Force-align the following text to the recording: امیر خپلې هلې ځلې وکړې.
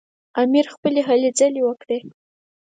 امیر 0.41 0.65
خپلې 0.75 1.01
هلې 1.07 1.29
ځلې 1.39 1.61
وکړې. 1.63 1.99